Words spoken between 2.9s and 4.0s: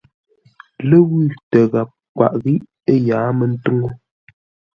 ə́ yǎa mə́ ntúŋu.